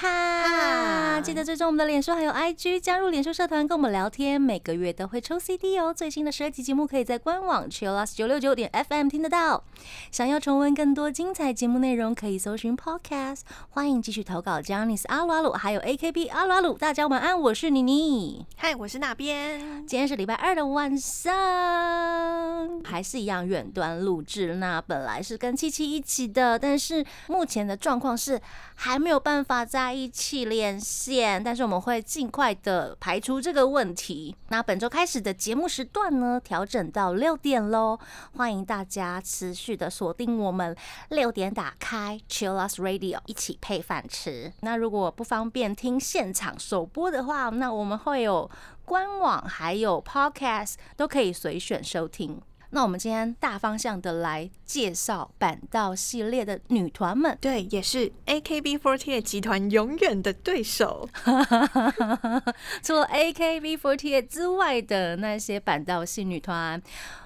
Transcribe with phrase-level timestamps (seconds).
[0.00, 5.92] 哈，记得追踪我们的脸书还有 IG，加入脸书社团跟我们聊天，每个月都会抽 CD 哦。
[5.92, 9.64] 最新的十二集节目可以在官网 chillus 九六九点 FM 听得到。
[10.12, 13.40] 想要重温更多精彩节目内容，可以搜寻 Podcast。
[13.70, 16.74] 欢迎继续投稿 j a n i c e 阿鲁阿鲁，还有 AKB 阿鲁阿鲁。
[16.74, 18.46] 大家晚安，我是妮妮。
[18.56, 19.84] 嗨，我是那边。
[19.84, 21.34] 今天是礼拜二的晚上，
[22.84, 24.54] 还是一样远端录制。
[24.54, 28.40] 那本来是跟七七一起的，但是目前的状况是
[28.76, 34.34] 还没有办法在一起连线，但是我们会尽快的排除这个问题。
[34.48, 37.98] 那本周开始的节目时段呢，调整到六点喽，
[38.36, 40.76] 欢迎大家持续的锁定我们
[41.10, 44.52] 六点打开 Chillus Radio 一起配饭吃。
[44.60, 48.50] 那如果不方便听现场首播的话，那我们会有
[48.84, 52.40] 官网还有 Podcast 都可以随选收听。
[52.70, 61.08] 那我们今天大方向的来介绍板道系列的女团们，对，也是 AKB48 集团永远的对手。
[62.82, 66.80] 除了 AKB48 之外的那些板道系女团，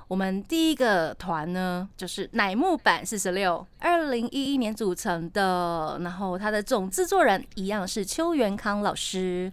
[0.06, 9.52] 我们第一个团呢，就是乃木坂四十六，二零一一年组成的，然后它的总制作人一样是邱元康老师。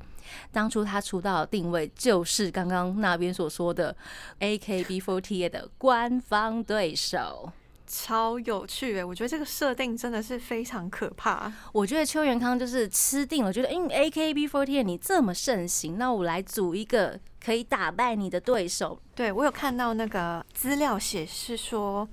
[0.51, 3.95] 当初他出道的定位就是刚刚那边所说的
[4.39, 7.51] AKB48 的官方对手，
[7.87, 9.03] 超有趣诶！
[9.03, 11.51] 我觉得这个设定真的是非常可怕。
[11.71, 18.99] 我觉得邱元康就是吃定了，觉得因为 AKB48 你这么盛行，那我来组一个可以打败你的对手。
[19.15, 22.07] 对我有看到那个资料显示说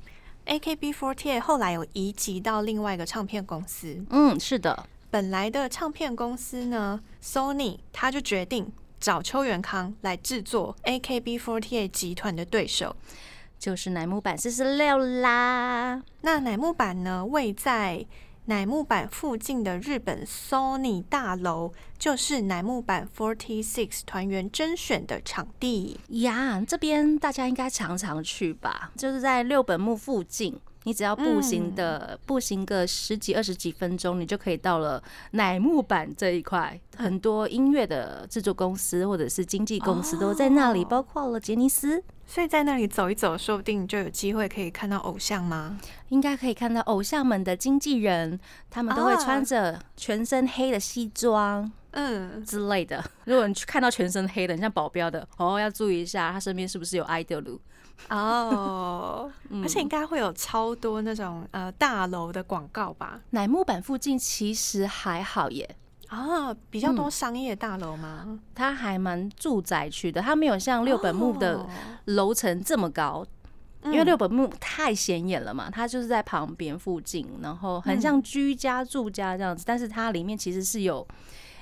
[0.47, 4.03] ，AKB48 后来有移籍到另外一个唱片公司。
[4.09, 4.89] 嗯，是的。
[5.17, 12.95] 本来的唱片公司呢，Sony，他就决定找邱元康来制作 AKB48 集团的对手，
[13.59, 16.03] 就是乃木坂四十六啦。
[16.21, 18.05] 那乃木坂呢，位在
[18.45, 26.63] 乃木坂附近的日本 Sony 大楼，就是乃木坂 Forty Six 团员甄选的场地呀。
[26.69, 30.61] 这边大家应该常常去吧，就是在六本木附近。
[30.87, 35.03] 你只要步行的步行个十几二十几分钟，你就可以到了
[35.33, 36.81] 乃木坂这一块。
[36.97, 42.01] 很多音乐的制作公司或者是经纪公司都在那里，包括了杰尼斯。
[42.25, 45.77] 所以在那里走一走，说不定就有机会可以看到偶像吗？
[46.11, 48.39] 应该可以看到偶像们的经纪人，
[48.71, 53.03] 他们都会穿着全身黑的西装，嗯之类的。
[53.25, 57.59] 如果你去看到全身黑的，你像保镖的，哦，要注意一下，他身边是不是有 idol。
[58.11, 63.19] 哦， 而且应该会有超多那种呃大楼的广告吧？
[63.31, 65.77] 乃木坂附近其实还好耶，
[66.09, 68.39] 啊，比较多商业大楼吗？
[68.55, 71.67] 它还蛮住宅区的，它没有像六本木的
[72.05, 73.25] 楼层这么高，
[73.85, 81.09] 因为六本木太显眼了嘛，它就是在旁边附近，然后很像居家住家这样子，但是它里面其实是有。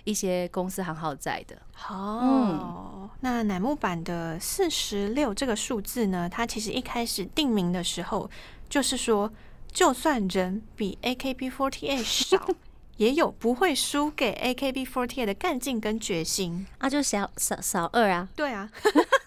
[0.04, 1.56] 一些公司行号在的
[1.88, 6.28] 哦，那乃木坂的四十六这个数字呢？
[6.28, 8.30] 它其实一开始定名的时候，
[8.68, 9.32] 就是说，
[9.72, 12.48] 就算人比 AKB48 少，
[12.98, 18.70] 也有不会输给 AKB48 的干劲跟决心 啊，就小少少二啊，对啊，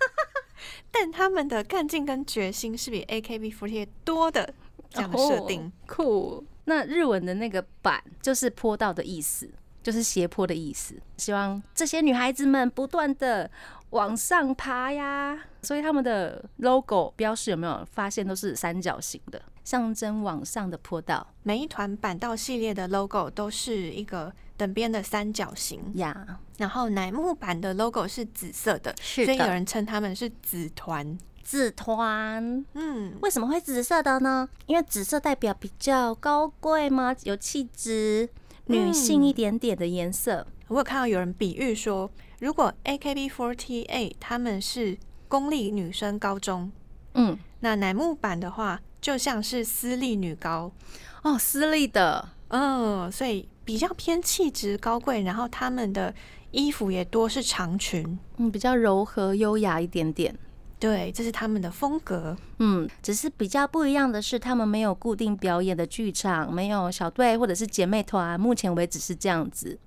[0.92, 4.54] 但他们的干劲跟决心是比 AKB48 多的
[4.90, 6.46] 这样的设定，酷。
[6.66, 9.50] 那日文的那个板就是坡道的意思。
[9.88, 13.50] 就是斜坡的意思，希望这些女孩子们不断的
[13.92, 15.40] 往上爬呀。
[15.62, 21.26] 所以他们的 logo 标识有没有发现都是三角形的，象征往上的坡道。
[21.44, 26.38] 每一团板道系列的 logo 都是一个等边的三角形呀。
[26.58, 31.18] 然后乃木坂的 logo 是紫色的，所以有人称他们是紫团。
[31.42, 34.50] 紫团，嗯，为什么会紫色的呢？
[34.66, 37.16] 因为紫色代表比较高贵吗？
[37.24, 38.28] 有气质。
[38.68, 42.10] 女性一点点的颜色，我有看到有人比喻说，
[42.40, 44.98] 如果 AKB48 他们是
[45.28, 46.72] 公立女生高中，
[47.14, 50.72] 嗯，那乃木坂的话就像是私立女高。
[51.24, 56.14] 哦，私立的，嗯，所以比较偏气质高贵，然后他们的
[56.52, 60.38] 衣服也多是长裙，嗯，比较柔和优雅一点点。
[60.80, 62.38] 对，这是他们的风格。
[62.60, 68.40] 嗯，只是比较不一样的是，他们没有固定表演的剧场，没有小队或者是姐妹团。
[68.40, 69.80] 目前为止是这样子。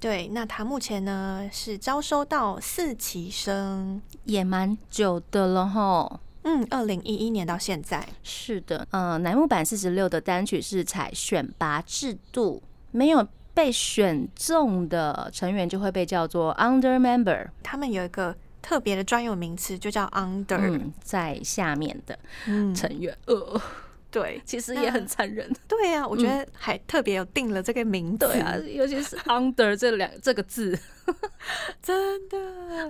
[0.00, 6.20] 对，那他目前呢是招收到四期生，也蛮久的了哈。
[6.42, 8.04] 嗯，二零一一年到现在。
[8.24, 12.60] 是的，嗯，乃木坂四十六的单曲是采选拔制度，
[12.90, 13.24] 没有
[13.54, 20.56] 被选中的成员就会被叫做 under member，他们有一个特别的专有名词，就叫 under。
[20.56, 22.18] 嗯，在下面的
[22.74, 23.60] 成员，呃，
[24.10, 25.52] 对，其实也很残忍。
[25.66, 28.26] 对呀，我觉得还特别有定了这个名字。
[28.26, 30.78] 对啊，尤其是 under 这两这个字，
[31.82, 32.38] 真的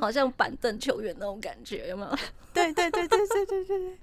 [0.01, 2.17] 好像板凳球员那种感觉，有没有？
[2.53, 3.99] 对对对对对对对对。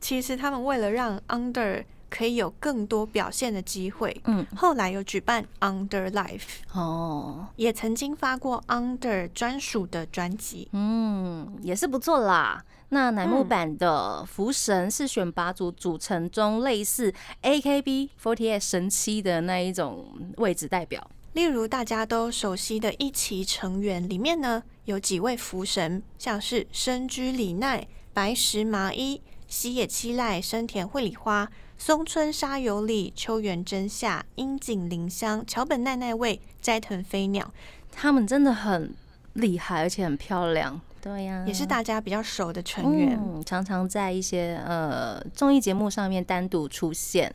[0.00, 1.82] 其实他们为了让 under
[2.14, 12.64] 可以有更多表现的机会，嗯，后来有举办 Under Life 哦，也曾经发过 Under 专属的专辑，嗯，也是不错啦。
[12.90, 17.12] 那乃木坂的福神是选拔组组成中类似
[17.42, 20.06] AKB48 神七的那一种
[20.36, 31.50] 位置代表，例如大家都熟悉的一期成员里面呢，有几位福神，像是深居里奈、白石麻衣、西野七濑、生田绘里花。
[31.76, 37.52] 松村沙有里、秋元真夏、樱井玲香、桥本奈奈未、斋藤飞鸟，
[37.92, 38.94] 他们真的很
[39.34, 40.80] 厉害，而且很漂亮。
[41.00, 47.34] 对呀，也是大家比较熟的成员，常常在一些呃综艺节目上面单独出现。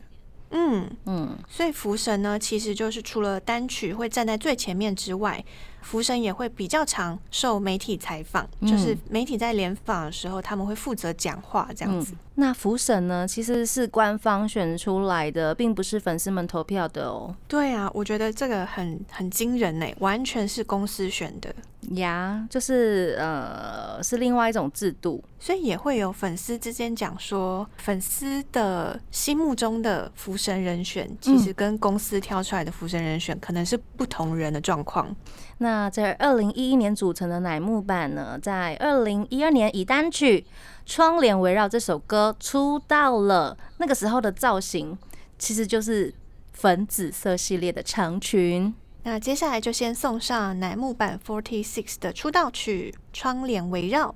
[0.50, 5.44] 嗯嗯，所以福神呢，其实就是除了单曲会站在最前面之外。
[5.82, 12.14] 福神也会比较常受媒体采访，就是媒体在联访的时候，他们会负责讲话这样子。
[12.36, 17.34] 那福神呢，其实是官方选出来的，并不是粉丝们投票的哦。
[17.46, 21.54] 对啊，我觉得这个很很惊人呢，完全是公司选的
[21.92, 35.14] 呀，就是呃，是另外一种制度，所以也会有粉丝之间讲说，粉丝的心目中的福神人选，其实跟公司挑出来的福神人选可能是不同人的状况。
[35.58, 40.40] 那在二零一一年组成的乃木坂呢，在二零一二年以单曲
[40.86, 43.56] 《窗帘围绕》这首歌出道了。
[43.78, 44.96] 那个时候的造型
[45.38, 46.14] 其实就是
[46.52, 48.74] 粉紫色系列的长裙。
[49.02, 54.14] 那接下来就先送上乃木坂 Forty Six 的出道曲《窗帘围绕》。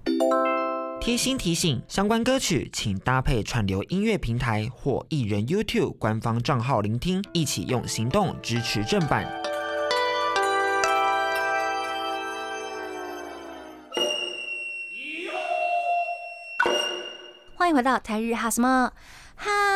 [1.00, 9.26] 贴心提醒：相关歌曲请搭配串流音乐平台或艺人 YouTube 官方账号聆听，一起用行动支持正版。
[17.54, 18.92] 欢迎回到台日哈什么
[19.34, 19.73] 哈？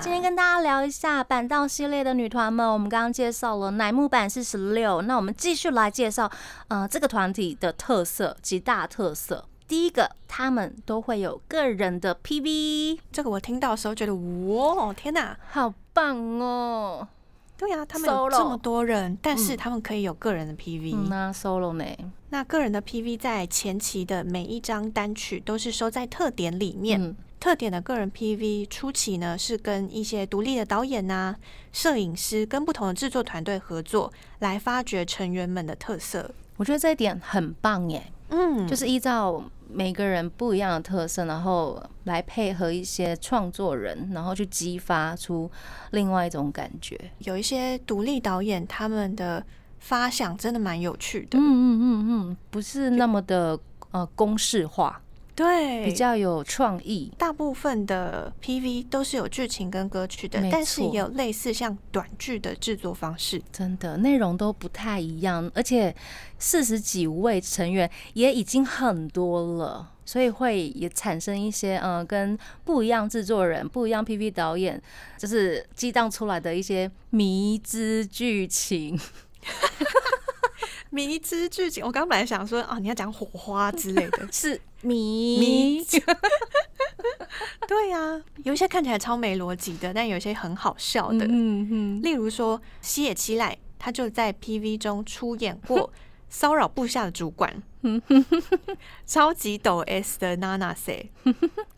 [0.00, 2.72] 今天跟大家聊一下板道系列的女团们。
[2.72, 6.30] 我们刚刚介绍了乃木坂是十六，那我们继续来介绍，
[6.68, 9.46] 呃，这个团体的特色几大特色。
[9.66, 12.98] 第一个，他们都会有个人的 PV。
[13.10, 17.08] 这个我听到的时候觉得，哇，天哪，好棒哦！
[17.56, 21.08] 对呀，他们有这么多人，但是他们可以有个人的 PV。
[21.08, 21.84] 那 solo 呢？
[22.30, 27.16] 那个人的 PV 在前期的每一张单曲都是收在特点里面。
[27.44, 31.36] 特点的个人 PV 初期呢，是跟一些独立的导演呐、
[31.72, 36.34] 摄影师跟不同的制作团队合作，来发掘成员们的特色。
[36.56, 38.02] 我觉得这一点很棒耶。
[38.30, 39.44] 嗯，就是依照。
[39.68, 45.50] 每个人不一样的特色，然后来配合一些创作人，然后去激发出
[45.90, 46.98] 另外一种感觉。
[47.18, 49.44] 有一些独立导演，他们的
[49.80, 51.38] 发想真的蛮有趣的。
[51.38, 53.58] 嗯嗯嗯嗯，不是那么的
[53.90, 55.02] 呃公式化。
[55.34, 57.12] 对，比较有创意。
[57.18, 63.42] 大部分的 PV 都是有剧情跟歌曲的，但是也有类似像短剧的制作方式。
[63.52, 65.94] 真的，内容都不太一样，而且
[66.38, 74.80] 四十几位成员也已经很多了，所以会也产生一些嗯，跟不一样制作人、不一样 PV 导演，
[75.18, 78.96] 就是激荡出来的一些迷之剧情。
[80.94, 85.84] 迷之剧情，我刚本来想说啊，你要讲火花之类的， 是迷。
[87.66, 91.26] 对呀，有一些看起来超没逻辑的，但有些很好笑的。
[91.28, 95.92] 嗯嗯，例如说西野七濑，他就在 PV 中出演过
[96.28, 97.62] 骚扰部下的主管。
[99.06, 101.10] 超级抖 S 的娜娜 say。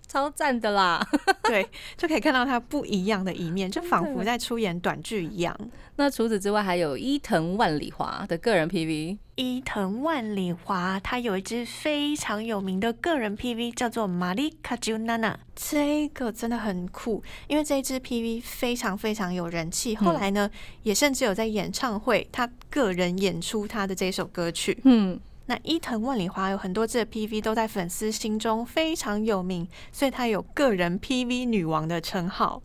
[0.08, 1.04] 超赞的啦！
[1.44, 5.54] 对，就可以看到他不一样的一面，就仿佛在出演短剧一样。
[5.96, 9.18] 那除此之外，还有伊藤万里华的个人 PV。
[9.34, 15.34] 伊藤万里华他有一支非常有名的个人 PV，叫做《玛丽卡朱娜娜》。
[15.56, 19.96] 这个真的很酷，因为这一支 PV 非常非常有人气。
[19.96, 20.48] 后来呢，
[20.84, 24.78] 也甚至有在演唱会，他个人演出他的这首歌曲。
[24.84, 25.18] 嗯。
[25.47, 32.62] 那伊藤万里华有很多支的 PV 都在粉丝心中非常有名，所以她有个人 PV 女王的称号。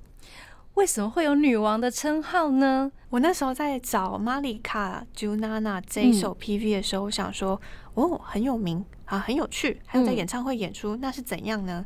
[0.75, 2.91] 为什么会有女王的称号呢？
[3.09, 7.61] 我那时候在找《玛丽卡朱娜娜》这一首 PV 的时候，我想说，
[7.93, 11.85] 哦，很有名啊，很有趣，还有在演唱会演出，那是怎样呢？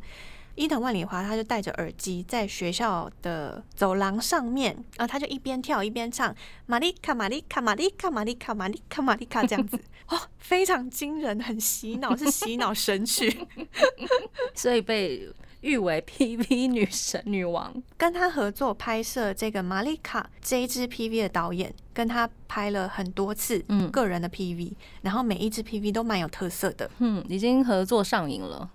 [0.56, 6.34] 伊藤万里华他就戴着耳机在学校的走廊上面，然后他就一边跳一边唱
[6.66, 13.48] 玛丽卡玛丽卡玛丽卡玛丽卡玛丽卡玛丽卡 这样子，哦，非常惊人，很洗脑，是洗脑神曲。
[14.56, 15.30] 所以被
[15.66, 17.74] 誉为 PV 女神女王。
[17.98, 26.90] 跟她合作拍摄这个玛丽卡这一支 PV 的导演，跟她拍了很多次嗯个人的 PV，、然后每一支 PV 都蛮有特色的。
[27.00, 28.70] 嗯，已经合作上瘾了。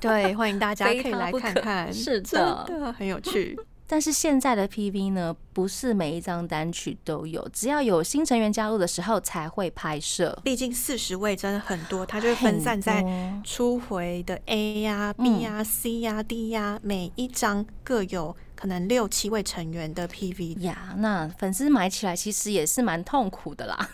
[0.00, 3.58] 对，欢迎大家 可以来看看，是真的的很有趣。
[3.90, 13.04] 但是现在的 PV 呢，不是每一张单曲都有，只要有新成员加入的时候才会拍摄，毕竟四十位真的很多，它就会分散在
[13.42, 20.60] 初回的 A 呀、B 呀、C 呀、D 呀，每一张各有可能六七位成员的 PV。
[20.60, 20.94] 呀。
[20.98, 23.90] 那粉丝买起来其实也是蛮痛苦的啦。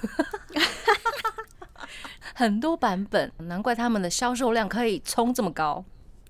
[2.34, 5.82] 很多版本，难怪他们的销售量可以冲这么高。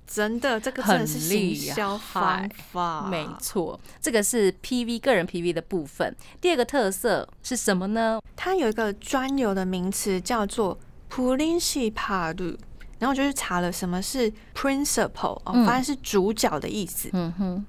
[0.06, 6.14] 真的，这个真的是很厉行销方害法，没错，这个是 PV 个人 PV 的部分。
[6.40, 8.20] 第二个特色是什么呢？
[8.36, 10.78] 它有一个专有的名词叫做
[11.10, 12.56] principal，
[12.98, 17.10] 然后我就去查了什么是 principal，哦，嗯发现是主角的意思。
[17.12, 17.66] 嗯哼，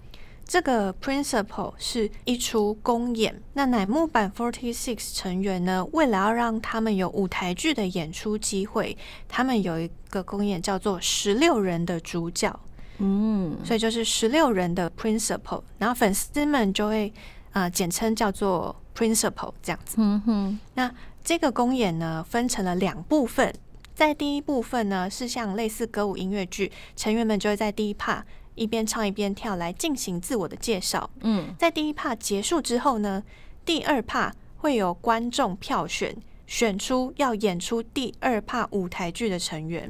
[0.48, 3.40] 这个 principle 是一出公演。
[3.54, 12.58] 那乃木坂 Forty Six 成员呢，为了要让他们有舞台剧的演出机会，他们有一个公演叫做十六人的主角，
[13.00, 17.14] 嗯，所以就是十六人的 principle，然后粉丝们就会
[17.52, 19.98] 呃简称叫做 principle 这样子。
[20.00, 20.90] 嗯哼，那
[21.24, 23.54] 这个公演呢分成了两部分，
[23.94, 28.22] 在第一部分呢是像类似歌舞音乐剧，成员们就会在第一 part
[28.58, 31.10] 一边唱一边跳来进行自我的介绍。
[31.22, 33.24] 嗯，在第一 part 结束之后呢，
[33.64, 36.14] 第二 part 会有观众票选，
[36.46, 39.90] 选出要演出第二 part 舞台剧的成员，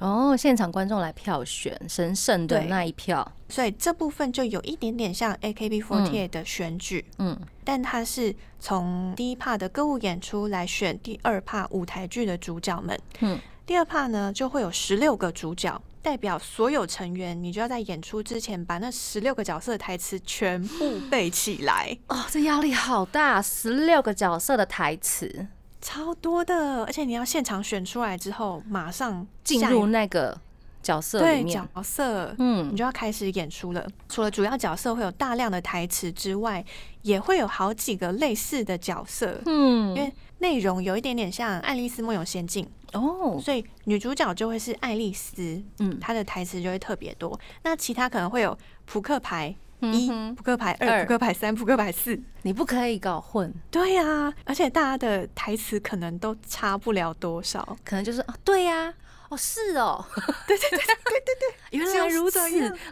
[0.00, 3.32] 哦，现场观众来票选神圣的那一票。
[3.48, 12.98] 所以这部分就有一点点像 AKB48 的选举，嗯但它是从第一 part 的歌舞演出来选第二 part 舞台剧的主角们。
[13.20, 25.48] 嗯，第二 part 呢就会有十六个主角，代表所有成员，你就要在演出之前把那十六个角色的台词全部 背起来，哦，这压力好大，十六个角色的台词。
[25.80, 30.40] 超多的，而且你要现场选出来之后，马上进入那个
[30.86, 31.68] 角色里对面。
[31.74, 33.84] 角色，嗯你就要开始演出了。
[34.08, 36.64] 除了主要角色会有大量的台词之外，
[37.02, 47.38] 也会有好几个类似的角色，嗯因为内容有一点点像《爱丽丝梦游仙境》，哦，所以女主角就会是爱丽丝，嗯她的台词就会特别多。
[47.64, 52.20] 那其他可能会有扑克牌一、嗯扑克牌二、扑克牌三、扑克牌四。
[52.42, 57.76] 你不可以搞混，对呀、而且大家的台词可能都差不了多少。
[57.84, 58.92] 可能就是哦，对呀、
[59.28, 60.04] 哦是哦，
[60.46, 62.38] 对对对对对对， 原来如此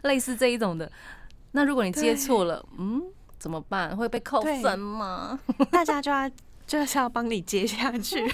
[0.03, 0.91] 类似这一种的。
[1.53, 3.03] 那如果你接错了，嗯，
[3.39, 3.97] 怎么办？
[3.97, 5.39] 会被扣分吗？
[5.71, 6.29] 大家就要
[6.67, 8.25] 就是要帮你接下去。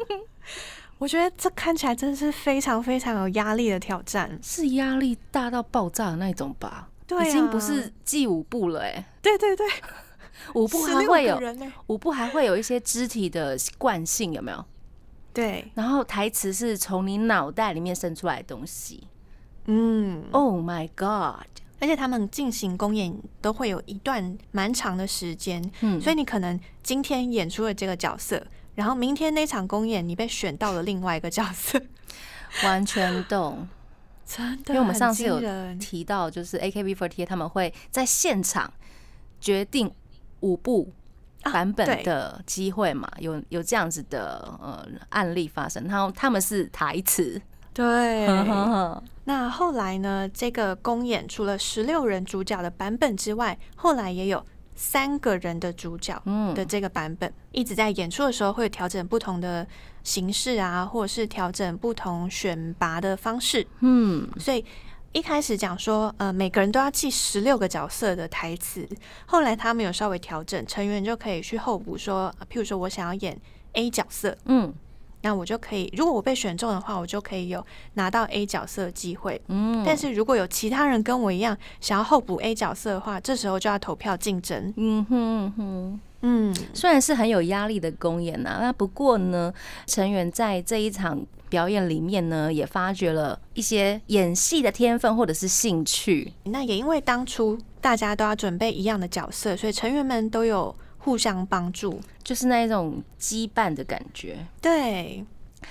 [0.96, 4.36] 我觉得这看起来真的是非常非常有压力的挑战。
[4.42, 6.88] 是压力大到爆炸的那种吧？
[7.06, 9.66] 对、啊，已经不是记舞步了、哎，对对对，
[10.54, 11.72] 舞步还16会有个人呢。
[11.88, 14.64] 舞步还会有一些肢体的惯性，有没有？
[15.38, 19.06] 对，然后台词是从你脑袋里面生出来的东西。
[19.66, 21.46] 嗯，Oh my god！
[21.78, 31.80] 而且他们进行公演都会有一段蛮长的时间，嗯，所以你可能今天演出了这个角色，然后明天那场公演你被选到了另外一个角色，
[32.64, 33.68] 完全懂。
[34.26, 35.40] 真的，因为我们上次有
[35.78, 38.72] 提到，就是 AKB48 他们会在现场
[39.40, 39.90] 决定
[40.40, 41.07] 舞步啊
[41.44, 47.40] 版本的机会嘛，有有这样子的呃案例发生，然后他们是台词，
[47.72, 48.26] 对。
[49.24, 50.26] 那后来呢？
[50.32, 54.42] 这个公演除了十六人主角的版本之外，后来也有
[54.74, 59.66] 三个人的主角嗯的这个版本，一直在演出的时候会调整不同的
[60.02, 63.66] 形式啊，或者是调整不同选拔的方式。
[63.80, 64.64] 嗯所以
[65.18, 68.88] 一开始讲说，呃，每个人都要记十六个角色的台词，
[69.26, 73.36] 后来他们有稍微调整，成员就可以去候补说，呃譬如说我想要演
[73.72, 74.72] A 角色，嗯。
[75.22, 79.42] 那我就可以，如果我被选中的话，我就可以有拿到 A 角色的机会。
[79.48, 84.72] 嗯，但是如果有其他人跟我一样想要候补 A 角色的话，这时候就要投票竞争。
[84.76, 89.52] 嗯哼嗯哼，嗯，虽然是很有压力的公演呐、那不过呢，
[89.88, 96.32] 成员在这一场表演里面呢，也发掘了一些演戏的天分或者是兴趣。
[96.44, 102.00] 那也因为当初大家都要准备一样的角色，所以成员们都有互相帮助。
[102.22, 105.24] 就是那一种羁绊的感觉，对，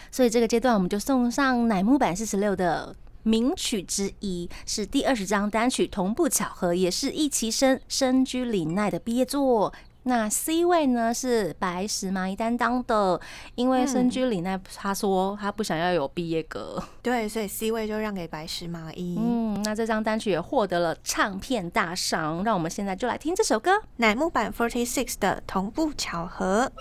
[0.09, 9.71] 所以这个阶段我们就送上乃木坂四十六的名曲之一，是第二十张单曲，同步巧合，也是一期生深居里奈的毕业作。
[10.07, 13.19] 那 C 位呢是白石麻衣担当的，
[13.55, 19.17] 因为深居里奈他说他不想要有毕业歌，对，所以 C 位就让给白石麻衣。
[19.19, 26.71] 嗯，那这张单曲也获得了唱片大赏，让我们现在就来听这首歌，乃木坂 Forty Six 的同步巧合。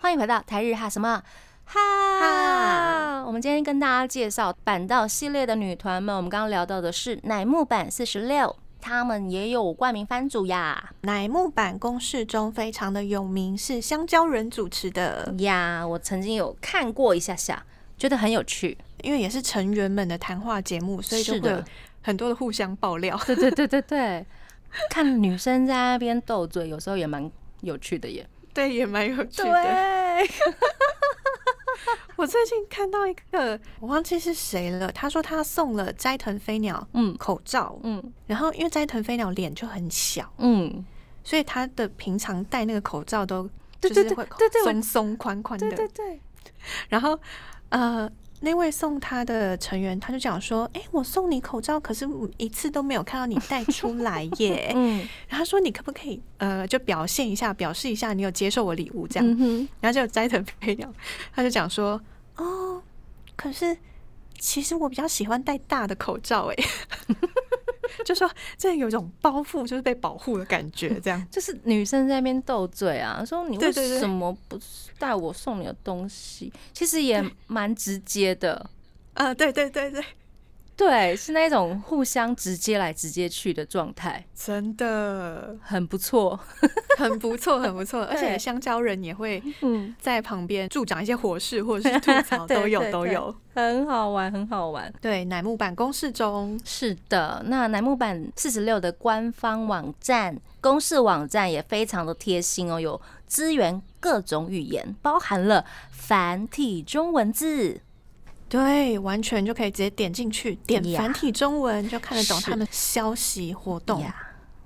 [0.00, 1.22] 欢迎回到台日哈什么
[1.66, 3.22] 哈？
[3.26, 8.56] 我们今天跟大家介绍板道系列的女团们，我们刚刚聊到的是乃木坂四十六。
[8.80, 15.86] 他们也有冠名番主呀，乃木坂公式中非常的有名，是香蕉人主持的呀。
[15.86, 17.64] 我曾经有看过一下下，
[17.96, 21.62] 觉得很有趣，因为也是成员们的谈话节目，所以就会
[22.02, 23.18] 很多的互相爆料。
[23.26, 24.24] 对对对对对，
[24.90, 27.30] 看女生在那边斗嘴，有时候也蛮
[27.60, 28.26] 有趣的耶。
[28.54, 29.52] 对，也蛮有趣的。
[32.18, 34.90] 我最近看到一个，我忘记是谁了。
[34.90, 40.84] 他说他送了斋藤飞鸟嗯口罩嗯，然后因为斋藤飞鸟脸就很小嗯，
[41.22, 43.48] 所以他的平常戴那个口罩都
[43.80, 44.26] 就是会
[44.64, 45.70] 松松宽宽的。
[45.70, 46.20] 对对对。
[46.88, 47.16] 然后
[47.68, 54.72] 呃，那位送他的成员他就讲说：“哎，我送你口罩，可是一次都没有看到你戴出来耶。
[54.76, 59.26] ”嗯，然后他说：“你可不可以呃，就表现一下，表示一下你有接受我礼物这样？”
[59.80, 60.92] 然后就斋藤飞鸟
[61.34, 62.00] 他就讲说。
[62.36, 62.80] 哦，
[63.34, 63.76] 可是
[64.38, 66.56] 其实我比较喜欢戴大的口罩，哎，
[68.04, 71.24] 就说这有一种包袱，就是被保护的感觉，这样。
[71.30, 74.58] 就是女生在那边斗嘴啊，说你为什么不
[74.98, 76.52] 带我送你的东西？
[76.72, 78.68] 其实也蛮直接的，
[79.14, 80.04] 啊，对对对对。
[80.78, 86.38] 对，是那种互相直接来直接去的状态，真的很不错，
[86.96, 88.04] 很不错，很不错。
[88.04, 89.42] 而且香蕉人也会
[90.00, 94.92] 在旁边助长一些火势，或者是吐槽， 都有都有，很好玩，很好玩。
[95.00, 107.80] 对，乃木坂公式中是的，那乃木坂四十六的官方网站公式网站也非常的贴心哦，有支援各种语言，包含了繁体中文字。
[108.48, 114.02] 对，完全就可以直接点进去，点繁体中文就看得懂他们消息活动，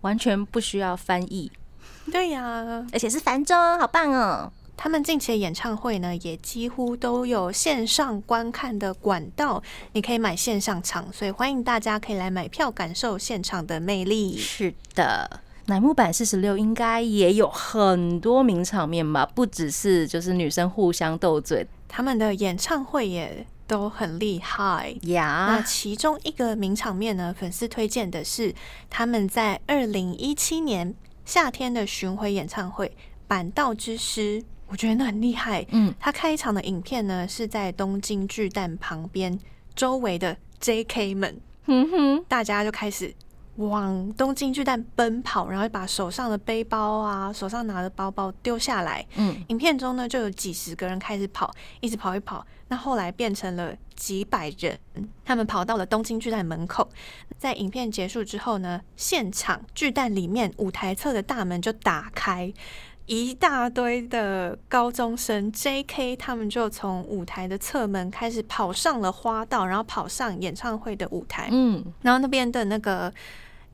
[0.02, 1.50] 完全不需要翻译。
[2.10, 4.52] 对呀， 而且是繁中，好棒哦！
[4.76, 14.36] 他们近期的演唱会呢，也几乎都有线上观看的管道，你可以买线上场，所以欢迎大家可以来买票，感受现场的魅力。
[14.36, 19.24] 是的，乃木坂四十六应该也有很多名场面吧？
[19.34, 23.44] 不只是就是女生互相斗嘴，他们的演唱会也。
[23.72, 25.46] 都很厉害呀！
[25.48, 28.54] 那其中一个名场面呢，粉丝推荐的是
[28.90, 32.88] 他们在二零一七年夏天的巡回演唱会
[33.26, 35.64] 《板道之诗》，我觉得那很厉害。
[35.70, 39.38] 嗯，他开场的影片呢是在东京巨蛋旁边，
[39.74, 41.14] 周围的 J.K.
[41.14, 43.14] 们，嗯哼，大家就开始。
[43.56, 49.06] 往东京巨蛋奔跑，然后把手上的背包啊、手上拿的包包丢下来。
[49.16, 52.46] 嗯，影片中呢就有几十个人开始跑，一直跑一跑。
[52.68, 54.78] 那后来变成了几百人，
[55.24, 56.88] 他们跑到了东京巨蛋门口。
[57.36, 62.50] 在影片结束之后呢，现场巨蛋里面舞台侧的大门就打开。
[63.12, 66.16] 一大堆的高中生 J.K.
[66.16, 71.50] 他们就从舞台的侧门开始跑上了花道，然后跑上演唱会的舞台。
[71.52, 73.12] 嗯，然后那边的那个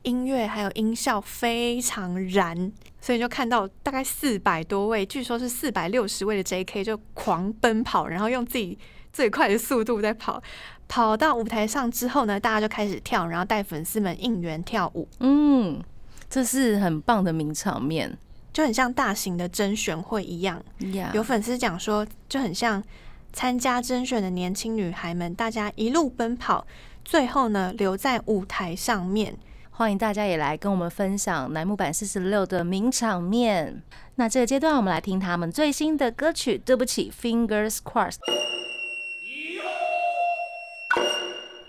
[0.01, 6.83] 音乐还有音效非常燃，所以就看到大概四百多位，据说是四百六十位的 J.K.
[6.83, 8.77] 就狂奔跑，然后用自己
[9.13, 10.43] 最快的速度在跑。
[10.89, 15.07] 跑到舞台上之后呢，大家就开始跳，然后带粉丝们应援跳舞。
[15.21, 15.81] 嗯，
[16.29, 18.17] 这是很棒的名场面。
[18.51, 20.63] 就很像大型的甄选会一样，
[21.13, 22.83] 有粉丝讲说，就很像
[23.31, 26.65] 参加甄选的年轻女孩们，大家一路奔跑，
[27.05, 29.37] 最后呢留在舞台上面。
[29.71, 33.81] 欢迎大家也来跟我们分享楠木版四十六的名场面。
[34.15, 36.57] 那这个阶段，我们来听他们最新的歌曲。
[36.57, 38.17] 对不起，Fingers Crossed。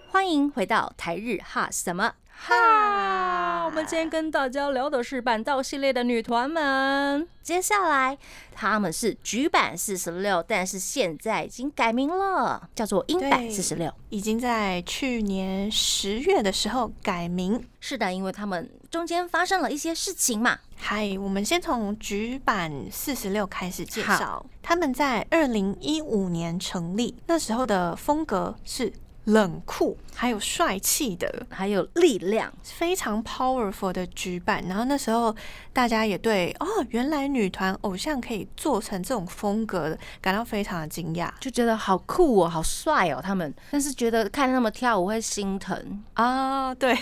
[0.09, 3.67] 欢迎回到台日哈什么哈。
[3.67, 7.29] 我们今天跟大家聊的是板道系列的女团们。
[7.43, 8.17] 接下来，
[8.53, 17.65] 他们是局版四十六，但是现在已经改名了，叫做英版四十六，已经在去年十月的时候改名。
[17.79, 20.59] 是的，因为他们中间发生了一些事情嘛。
[20.77, 24.45] 嗨，我们先从局版四十六开始介绍。
[24.63, 28.93] 他们在二零一五年成立，那时候的风格是。
[29.33, 34.63] 冷酷还有帅气的，还有力量，非常 powerful 的举办。
[34.67, 35.35] 然后那时候
[35.73, 43.55] 大家也对哦，原来女团偶像可以做成这种风格，感到非常的惊讶，就觉得好酷哦，好帅哦，他们。
[43.71, 46.97] 但是觉得看他们跳舞会心疼啊，对，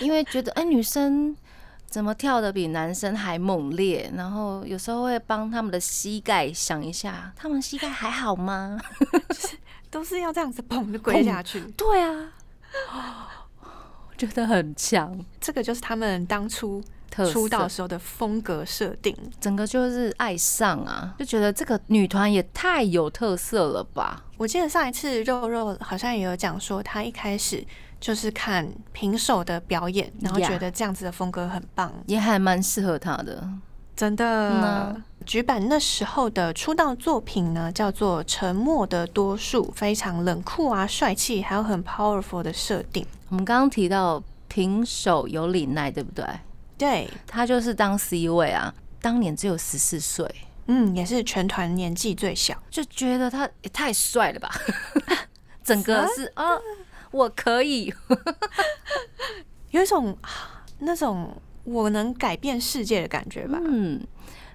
[0.00, 1.36] 因为觉得哎，女生
[1.86, 4.10] 怎么跳的比男生还猛烈？
[4.16, 8.80] 然后有时候会帮他们的膝盖想一下，他们膝盖还好吗？
[9.94, 11.60] 都是要这样子捧着 跪下去。
[11.76, 12.32] 对啊，
[14.18, 15.16] 觉得很强。
[15.40, 16.82] 这个就是他们当初
[17.30, 24.24] 出道时候的风格设定，整个就是爱上啊，就觉得这个女团也太有特色了吧。
[24.36, 27.64] 我记得上一次肉肉好像也有讲说，她一开始
[28.00, 33.48] 就是看平手的表演，然后觉得这样子的风格很棒，也还蛮适合他的。
[33.96, 43.06] 真的，菊版那时候的出道作品呢，叫做《沉默的多数》，非常冷酷啊，帅气，还有很 powerful 的设定。
[43.28, 46.24] 我们刚刚提到平手有李奈，对不对？
[46.76, 50.28] 对，他就是当 C 位啊，当年只有十四岁，
[50.66, 54.50] 嗯，也是全团年纪最小，就觉得他也太帅了吧，
[55.62, 56.44] 整个是啊，
[57.12, 57.94] 我可以，
[59.70, 60.18] 有一种
[60.80, 61.32] 那种。
[61.64, 63.58] 我能改变世界的感觉吧。
[63.64, 64.00] 嗯，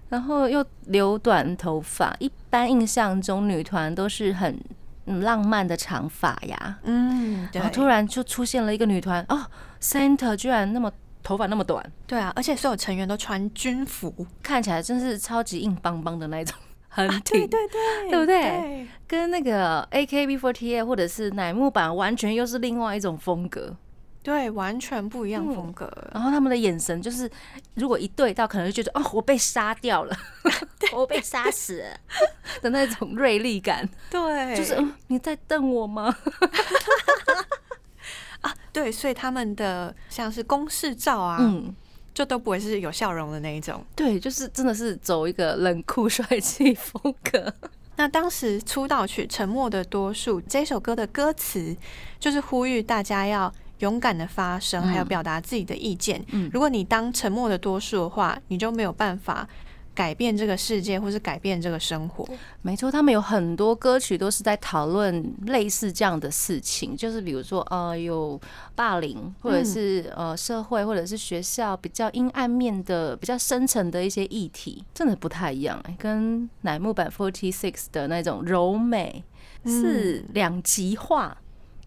[0.10, 4.60] 然后又留短头发，一般印象中女团都是很
[5.06, 6.80] 浪漫的长发呀。
[6.84, 9.46] 嗯，然后突然就出现了一个女团哦
[9.82, 10.92] ，Center 居然那么
[11.24, 11.84] 头发那么短。
[12.08, 16.56] 对啊，而且所有成员都穿军服，看起来真是超级硬邦邦的那种，
[16.90, 18.88] 很挺，对对对，对不对？
[19.08, 23.76] 跟那个 AKB48 或者是乃木坂完全又是另外一种风格。
[24.30, 25.92] 对，完全不一样风格。
[26.14, 27.28] 然后他们的眼神就是，
[27.74, 30.16] 如果一对到，可能就觉得哦，我被杀掉了，
[30.94, 31.84] 我被杀死
[32.62, 33.90] 的那种锐利感。
[34.12, 36.16] 对，就是嗯你在瞪我吗？
[38.42, 41.76] 啊，对，所以他们的像是公式照啊，嗯，
[42.14, 43.84] 就都不会是有笑容的那一种。
[43.96, 47.52] 对，就是真的是走一个冷酷帅气风格。
[47.96, 51.76] 那当时出道曲《沉默的多数》这首歌的歌词，
[52.20, 53.52] 就是呼吁大家要。
[53.80, 56.24] 勇敢的发声，还有表达自己的意见。
[56.32, 59.48] 嗯，如果你当沉默的多数的话，你就没有办法
[59.96, 62.26] 改变这个世界，或是改变这个生活。
[62.62, 68.40] 没错，他们有很多歌曲都是在讨论类似这样的事情，就是比如说呃，有
[68.76, 75.84] 霸凌，或者是呃社会或者是学校比较阴暗面的、比较深层的一些议题，真的不太一样。
[75.98, 79.24] 跟乃木坂 Forty Six 的那种柔美
[79.66, 81.38] 是两极化。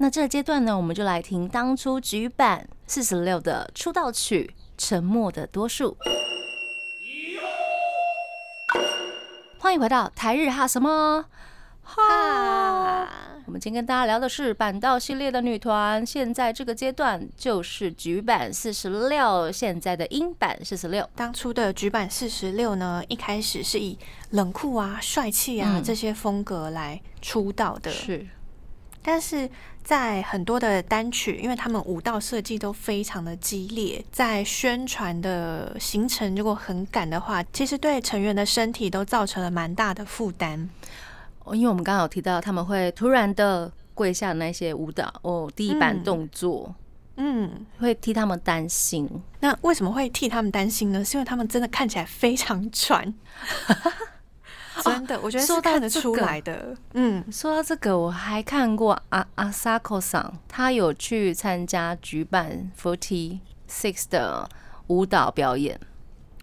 [0.02, 5.96] 那这个阶段呢，我们就来听当初局版四十六的出道曲《沉默的多数》。
[9.60, 11.24] 欢迎回到台日哈什么
[11.84, 13.08] 哈？
[13.46, 21.08] 我们今天跟大家聊的是板道系列的女团，现在这个阶段就是局版四十六，现在的英版四十六。
[21.14, 23.96] 当初的局版四十六呢，一开始是以
[24.30, 28.26] 冷酷啊、帅气啊这些风格来出道的，是。
[29.02, 29.50] 但是
[29.82, 40.68] 在很多的单曲，因为他们舞蹈设计都非常的激烈，在宣传的行程如果很赶的话，其实对成员的身体都造成了蛮大的负担。
[41.44, 46.72] 哦，因为我们刚刚有提到他们会突然的跪下那些舞蹈哦，地板动作，
[47.16, 49.08] 嗯，会替他们担心。
[49.40, 51.04] 那为什么会替他们担心呢？
[51.04, 53.12] 是因为他们真的看起来非常喘。
[54.82, 56.76] 真的，我觉得是看得出来的。
[56.94, 64.48] 嗯，说到这个，我还看过阿阿萨克桑，他有去参加举办 Forty Six 的
[64.86, 65.78] 舞蹈表演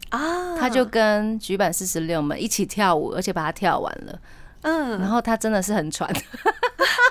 [0.10, 4.20] 啊，他就跟举办四十六们一起跳舞，而且把它跳完了。
[4.62, 6.12] 嗯，然后他真的是很喘，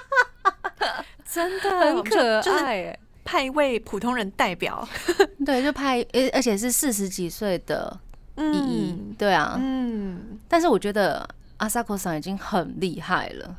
[1.31, 2.99] 真的很可爱。
[3.25, 4.89] 派一位普通人代表，
[5.45, 8.01] 对，就派，而而且是四十几岁的。
[8.39, 9.15] 意义。
[9.19, 13.57] 对啊，嗯，但是我觉得阿萨克桑已经很厉害了，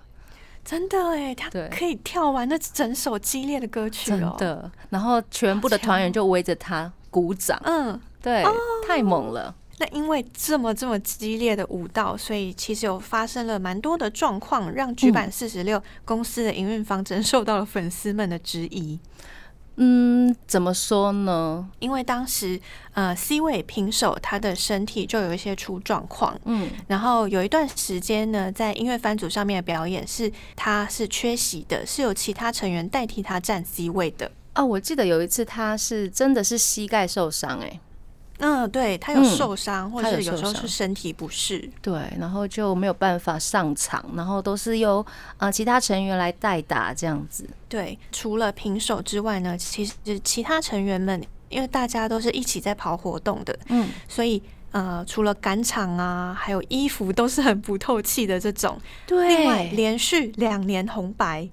[0.64, 8.44] 真的哎，他可以跳完那整首激烈的歌曲哦，真的，然后全部的团员就围着他鼓掌，嗯，对，
[8.88, 9.54] 太猛了。
[9.82, 19.00] 那因为这么这么激烈的舞蹈，所以其实有发生了蛮多的状况，让剧版四十六公司的营运方针受到了粉丝们的质疑。
[19.04, 19.30] 嗯，
[20.46, 21.70] 怎么说呢？
[21.80, 22.60] 因为当时
[22.94, 26.38] 呃，C 位平手，他的身体就有一些出状况。
[26.44, 34.30] 嗯，然后有一段时间呢，在音乐番组上面的表演是他是缺席的，是由其他成员代替他站 C 位的。
[34.56, 37.80] 哦，我记得有一次他是真的是膝盖受伤，哎，
[38.40, 41.70] 嗯，对他有嗯受伤，或者是有时候是身体不适。
[41.82, 45.06] 对，然后就没有办法上场，然后都是由
[45.38, 47.48] 呃其他成员来代打这样子。
[47.68, 58.80] 对，除了平手之外呢，其实其他成员们，因为大家都是一起在跑活动的，嗯，所以呃，除了赶场啊，还有衣服都是很不透气的这种。
[59.06, 61.50] 对另外，对，连续两年红白，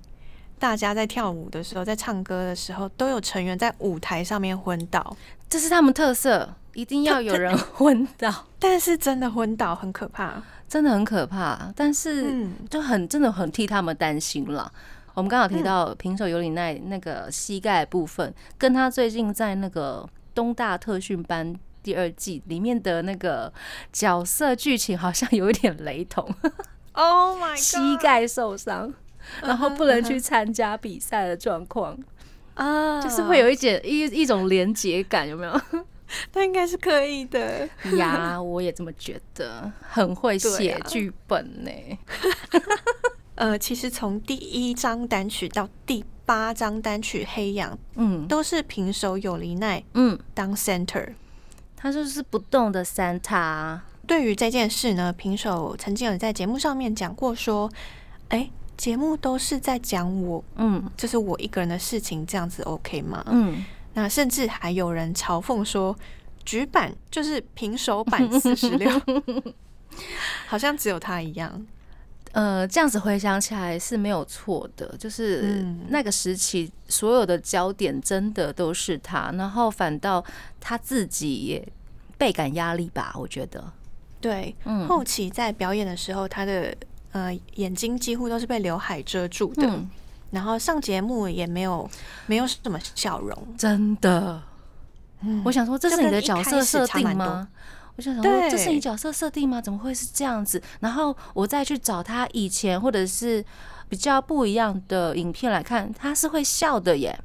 [0.58, 5.16] 大家在跳舞的时候，在唱歌的时候，都有成员在舞台上面昏倒。
[5.48, 10.42] 这是他们特色，一定要有人昏倒， 但是真的昏倒很可怕。
[10.68, 11.72] 真的很可怕。
[11.74, 14.70] 但是嗯，就很真的很替他们担心了。
[15.14, 23.50] 我们刚好提到平手有里奈那个膝盖部分，跟他最近在那个东大特训班第二季里面的那个
[23.90, 26.22] 角色剧情好像有一点雷同
[26.92, 28.92] ，Oh my god，膝盖受伤，
[29.40, 31.96] 然后不能去参加比赛的状况，
[32.52, 35.58] 啊，就是会有一点一一种连结感，有没有？
[36.34, 37.68] 那应该是可以的。
[37.96, 41.70] 呀，我也这么觉得，很会写啊剧本呢、
[43.36, 51.14] 呃，其实从第一张单曲到第八张单曲《黑羊》，嗯都是平手有梨奈嗯，当 center。
[51.76, 57.70] 他就是不动的 center 对于这件事呢，平手曾经有在节目上面讲过，说
[58.30, 63.64] ：“哎，节目都是在讲我，嗯就是我一个人的事情，这样子 OK 吗？”嗯。
[63.96, 65.96] 那甚至还有人嘲讽说，
[66.44, 68.88] 举板就是平手板 四十六，
[70.46, 71.66] 好像只有他一样。
[72.32, 75.86] 呃，这样子回想起来是没有错的，就是嗯。
[75.88, 80.22] 那个时期所有的焦点真的都是他，然后反倒
[80.60, 81.66] 他自己也
[82.18, 83.72] 倍感压力吧，我觉得，
[84.20, 86.76] 对，嗯后期在表演的时候，他的
[87.12, 89.88] 呃眼睛几乎都是被刘海遮住的，嗯，
[90.30, 91.88] 然后上节目也没有
[92.26, 93.36] 没有什么笑容。
[93.56, 94.42] 真的，
[95.20, 97.48] 嗯我想说这是你的角色设定吗？
[97.96, 99.60] 我就想说这是你角色设定吗？
[99.60, 100.62] 怎么会是这样子？
[100.80, 103.42] 然后我再去找他以前或者是
[103.88, 107.18] 比较不一样的影片来看，他是会笑的耶。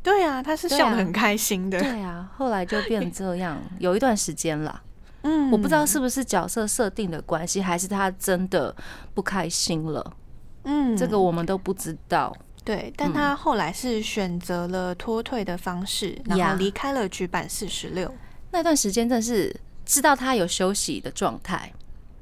[0.00, 1.80] 对啊，他是笑得很开心的。
[1.80, 4.82] 对啊，后来就变这样，有一段时间了。
[5.24, 8.74] 嗯我不知道是不是角色设定的关系，还是他真的
[9.14, 10.16] 不开心了，
[10.64, 10.96] 嗯。
[10.96, 12.36] 这个我们都不知道。
[12.64, 18.12] 对，但他后来是选择了脱退的方式，然后离开了局版四十六。
[18.52, 21.72] 那段时间真的是知道他有休息的状态，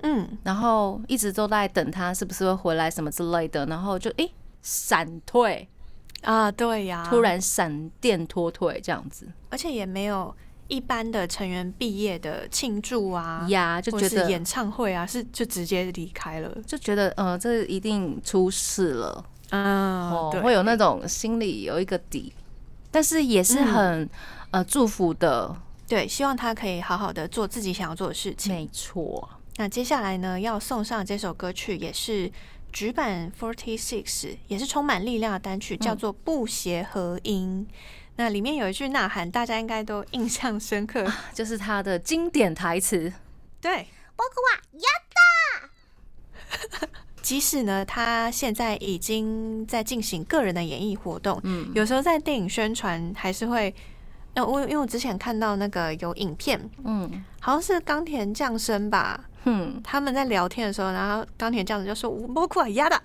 [0.03, 5.69] 嗯，然后一直都在等他是不是会回来什么之类的，然后就诶闪退，
[6.23, 9.27] 啊，对呀，突，然闪电脱退这样子。
[9.51, 10.35] 而且也没有
[10.71, 16.57] 一般的成员毕业的庆祝啊，呀，就觉得演唱会啊，是就直接离开了。
[16.65, 19.25] 就觉得呃这一定出事了。
[19.51, 22.33] 啊哦，会有那种心里有一个底，
[22.93, 24.09] 但是也是很、
[24.53, 25.55] 呃祝福的，
[25.89, 28.55] 对，希望他可以好好的做自己想要做的事情。
[28.55, 29.29] 没错。
[29.57, 32.31] 那接下来呢，要送上这首歌曲，也是
[32.73, 37.67] 局版 Forty Six，也是充满力量的单曲，叫做《不协和音》。
[38.21, 41.11] 那里面有一句呐喊，大家应该都印象深刻。
[41.33, 43.11] 就是他的经典台词，
[43.63, 43.87] 对，
[47.23, 53.75] 即使呢，他现在已经在进行个人的演艺活动，嗯，有时候在电影宣传还是会，
[54.35, 57.25] 呃，我因为我之前看到那个有影片，嗯。
[57.43, 63.03] 好像是冈田降生吧，哼，他们在聊天的时候，然后冈田将生就说“我包括压的”，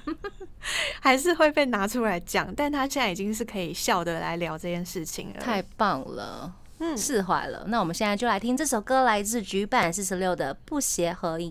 [1.00, 5.40] 还是会被拿出来讲，但他现在已经是可以笑的来聊这件事情了。
[5.40, 6.96] 太棒了，嗯。
[6.96, 7.64] 释怀了。
[7.68, 11.50] 那我们现在就来听这首歌，来自局版四十六的《不协和音》。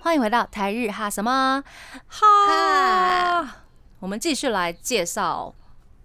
[0.00, 1.62] 欢迎回到台日哈什么？
[2.08, 3.62] 哈，
[4.00, 5.54] 我们继续来介绍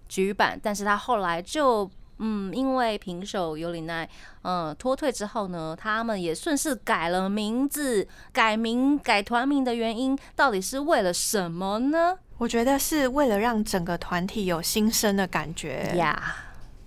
[0.08, 4.08] 局版，但是他后来就嗯，因为平手尤里奈
[4.42, 12.18] 嗯脱退之后呢，他们也顺势改了名字，改名改团名的原因到底是为了什么呢？
[12.38, 16.36] 我觉得是为了让整个团体有新生的感觉呀，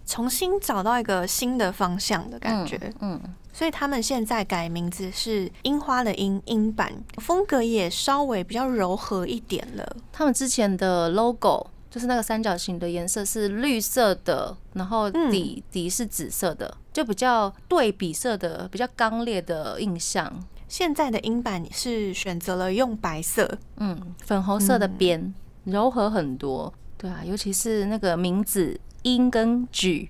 [0.05, 2.79] 重新找到一个新的方向的感觉。
[3.01, 3.19] 嗯，
[3.51, 9.95] 所以他们现在改名字是樱花的樱樱版，风格也稍微比较柔和一点了。
[10.13, 20.33] 他们之前的 logo 就是那个三角形的颜色是绿色的，然后嗯底、底是紫色的，就比较对比色的、比较刚烈的印象。
[20.69, 25.33] 现在的英版是选择了用白色，嗯，粉红色的边、
[25.65, 26.73] 柔和很多。
[26.97, 30.09] 对啊，尤其是那个名字音跟举，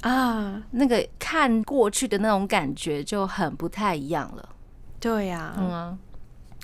[0.00, 4.48] 啊，那个看过去的那种感觉就很不太一样了。
[4.98, 5.98] 对呀、嗯啊，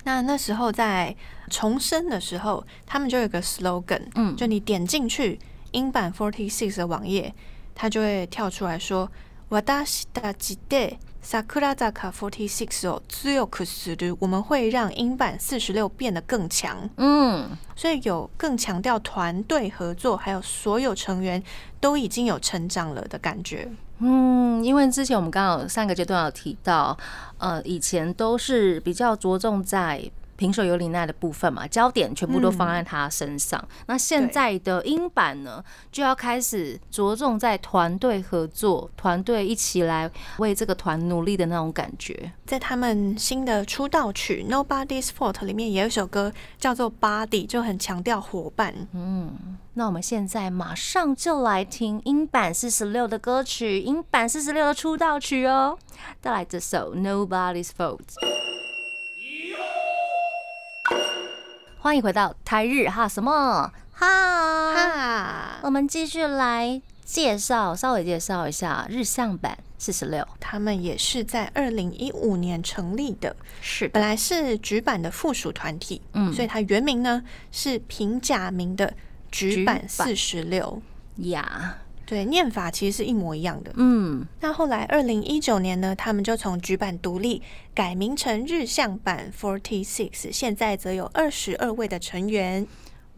[0.07, 1.13] 那那时候在
[1.49, 4.33] 重生的时候，他们就有一个 slogan，嗯。
[4.37, 5.37] 就你点进去
[5.71, 7.33] 英版 Forty Six 的网页，
[7.75, 9.11] 它就会跳出来说
[9.49, 10.97] ：“我达西达吉代
[11.29, 21.43] Sakurazaka Forty Six 哦，只有可是的，我们会让英版四十六变得更强。”嗯，所以有更强调团队合作，还有所有成员
[21.81, 23.69] 都已经有成长了的感觉。
[23.99, 26.97] 嗯，因为之前我们刚好上个阶段有提到，
[27.39, 30.09] 呃，以前都是比较着重在。
[30.37, 33.61] 平手尤里奈的部分嘛，焦点全部都放在他身上。
[33.87, 42.31] 那现在的英版呢，就要开始着重在团队合作、团队一起来为这个团努力的那种感觉。
[42.45, 48.73] 在他们新的出道曲《Nobody's Fault》里面，也有一首歌叫做《Body》，就很强调伙伴。
[48.93, 55.77] 嗯，那我们现在马上就来听英版四十六的歌曲，英版四十六的出道曲哦，
[56.21, 57.99] 带来这首《Nobody's Fault》。
[61.87, 63.71] 欢迎回到台日哈什么？
[63.93, 64.75] 哈。
[64.75, 70.27] 哈，我们继续来介绍，稍微介绍一下日向版四十六。
[70.37, 77.23] 他们也是在二零一五年成立的，是本来是局版的附属团体，嗯，所以它原名呢
[77.53, 78.93] 是平假名的
[79.31, 79.87] 局版。
[79.87, 80.81] 四十六。
[81.15, 81.77] 呀。
[82.07, 83.73] 对，念法其实是一模一样的。
[83.75, 87.43] 嗯，那后来二零一九年呢，他们就从局版独立
[87.75, 92.65] 改名成日向版 Forty Six，现在则有二十二位的成员。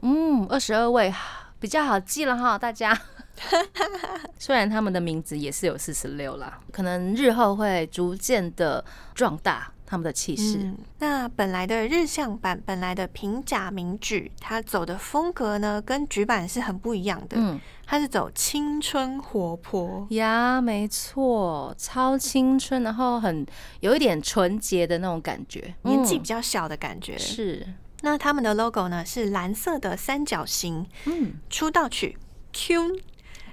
[0.02, 1.14] 嗯，二十二位
[1.60, 3.00] 比较好记了哈，大家。
[4.40, 9.72] 虽然他们的名字也是有四十六啦，可能日后会逐渐的壮大。
[9.90, 10.72] 他们的气势。
[11.00, 17.38] 那本来的日向版，本来的平假名剧，它走的风格呢，跟局版是很不一样的。
[17.40, 23.44] 嗯，它是走青春活泼呀，没错，超青春，然后很
[23.80, 27.18] 有一点纯洁的那种感觉，年纪比较小的感觉。
[27.18, 27.66] 是。
[28.02, 30.86] 那他们的 logo 呢是蓝色的三角形。
[31.06, 32.16] 嗯，出道曲
[32.54, 32.94] 《Q》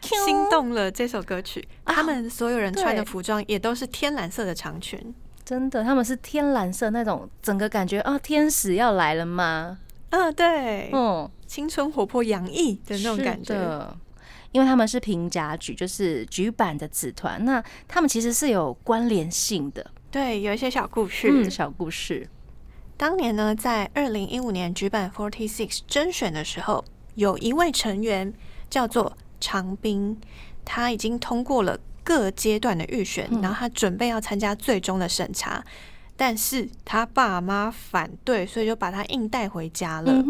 [0.03, 5.15] 心动了这首歌曲，他们所有人穿的服装也都是天蓝色的长裙。
[5.47, 9.79] 真的，他们是天蓝色那种，整个感觉啊，天使要来了吗？
[10.11, 13.97] 嗯，对，嗯，青春活泼洋溢的那种感觉。
[14.51, 19.89] 因为他们是平甲举，就是举版的子团，那他们其实是有关联性的。
[20.11, 22.29] 对，有一些小故事，小故事。
[22.97, 28.33] 当年呢，在二零一五年举版 Forty Six 甄选的时候，有一位成员
[28.69, 30.19] 叫做长兵，
[30.65, 31.79] 他已经通过了。
[32.07, 35.65] 各阶段的预选，然后他准备要参加最终的审查，
[36.17, 40.25] 但是他爸妈反对，所以就把他硬带回家了。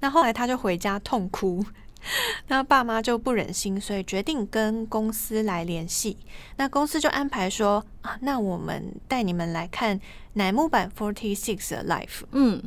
[0.00, 1.64] 那后来他就回家痛哭，
[2.48, 6.16] 那爸妈就不忍心，所以决定跟公司来联系。
[6.56, 10.00] 那公司就安排说啊，那我们带你们来看
[10.32, 12.24] 乃木坂 Forty Six 的 Life。
[12.32, 12.60] 嗯，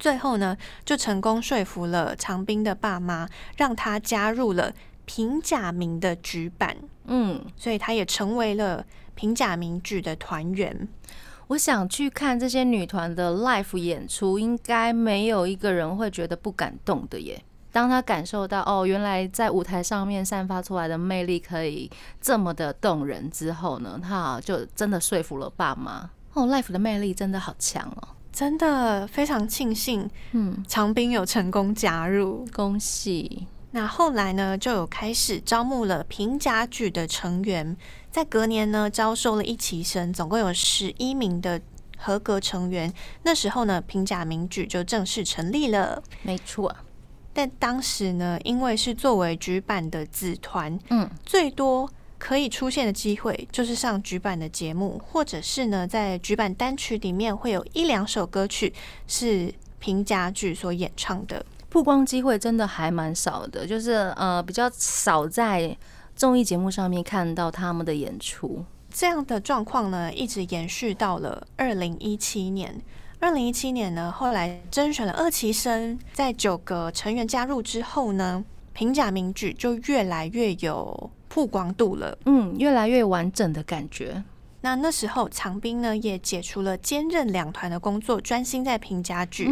[0.00, 4.74] 最后呢，就成功说服了长兵的爸妈，让他加入了。
[5.10, 6.76] 平假名的局版，
[7.08, 10.88] 嗯，所以她也成为了平假名剧的团员。
[11.48, 17.42] 我想去看这些女团的 live 演出，应该没有一个人会觉得不感动的耶。
[17.72, 21.90] 当他感受到哦，原来在舞台上面散发出来的魅力可以
[22.20, 26.10] 这么的动人之后呢，他就真的说服了爸妈。
[26.34, 33.46] 哦，life 的魅力真的好强哦，真的非常庆幸，嗯，长兵有成功加入，恭喜。
[33.78, 37.76] 那后来呢，就有开始招募了平甲举的成员，
[38.10, 41.60] 在隔年呢，招收了一期生，总共有十一名的
[41.96, 42.92] 合格成员。
[43.22, 46.02] 那时候呢，平甲名举就正式成立了。
[46.22, 46.74] 没错，
[47.32, 51.88] 但当时呢，因为是作为举版的子团，嗯，最多
[52.18, 58.74] 可以出现的机会就是上举版的节目，或者是呢，在举版单曲里面会有一两首歌曲
[59.06, 61.46] 是平甲举所演唱的。
[61.70, 65.76] 曝光机会真的还蛮少的，就是呃比较少在
[66.16, 68.64] 综艺节目上面看到他们的演出。
[68.90, 72.80] 这样的状况呢，一直延续到了二零一七年。
[73.20, 84.22] 二零一七年呢，后来甄选了二期生，在九个成员加入之后呢，平假名举就越来越有曝光度了，嗯，越来越完整的感觉。
[84.60, 89.48] 那那时候，长滨呢也解除了兼任两团的工作，专心在平家剧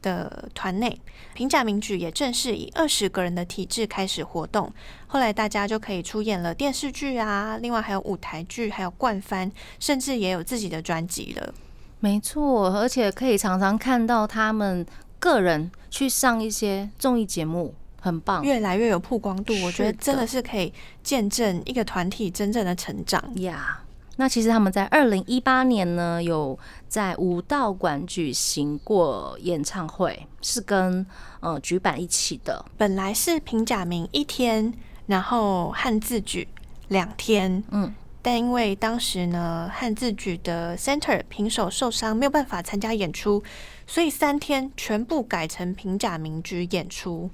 [0.00, 1.00] 的团内。
[1.34, 4.72] 平假名剧也正式以二十个人的体制开始活动。
[5.08, 11.52] 后来大家就可以出演了电视剧啊，另外还有舞台剧，还有冠番，甚至也有自己的专辑了。
[11.98, 14.86] 没错，而且可以常常看到他们
[15.18, 19.52] 个人去上一些综艺节目，很棒，越来越有曝光度。
[19.64, 23.82] 我觉得真的是可以见证一个团体真正的成长呀。
[24.20, 26.58] 那其实他们在二零一八年呢，有
[26.88, 31.06] 在武道馆举行过演唱会，是跟
[31.38, 32.64] 呃举版一起的。
[32.76, 34.74] 本来是平假名一天，
[35.06, 36.48] 然后汉字举
[36.88, 43.40] 两天，嗯，但因为当时呢汉字举的 center 平手受伤，没有办法参加演出，
[43.86, 47.30] 所以三天全部改成平假名举演出。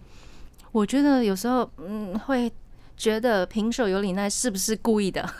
[0.71, 2.53] 我觉得有时候，嗯，会
[2.97, 5.29] 觉得平手有李奈是不是故意的？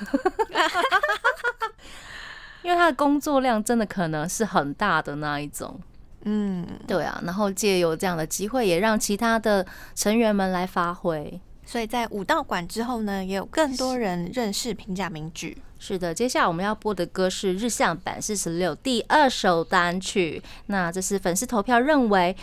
[2.63, 5.79] 因为他的工作量真的可能是很大的那一种。
[6.23, 11.39] 嗯，对啊，然后借由这样的机会，也让其他的成员们来发挥。
[11.67, 15.59] 所以在武道馆之后呢，也有更多人认识平假名举。
[15.79, 20.43] 是的，接下来我们要播的歌是日向版四十六第二首单曲。
[20.67, 22.35] 那这是粉丝投票认为，